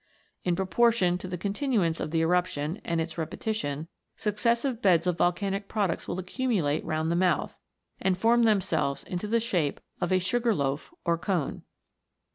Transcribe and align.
In 0.43 0.55
proportion 0.55 1.19
to 1.19 1.27
the 1.27 1.37
continuance 1.37 1.99
of 1.99 2.09
the 2.09 2.21
eruption, 2.21 2.81
and 2.83 2.99
its 2.99 3.19
repetition, 3.19 3.87
successive 4.17 4.81
beds 4.81 5.05
of 5.05 5.19
vol 5.19 5.31
canic 5.31 5.67
products 5.67 6.07
will 6.07 6.17
accumulate 6.17 6.83
round 6.83 7.11
the 7.11 7.15
mouth, 7.15 7.55
and 8.01 8.17
form 8.17 8.41
themselves 8.41 9.03
into 9.03 9.27
the 9.27 9.39
shape 9.39 9.79
of 10.01 10.11
a 10.11 10.17
sugar 10.17 10.55
loaf 10.55 10.91
or 11.05 11.19
cone. 11.19 11.61